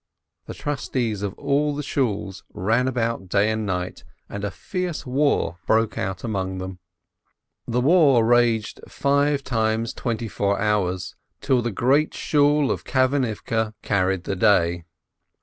[0.47, 5.59] The trustees of all the Shools ran about day and night, and a fierce war
[5.67, 6.79] broke out among them.
[7.67, 14.23] The war raged five times twenty four hours, till the Great Shool in Kamenivke carried
[14.23, 14.85] the day.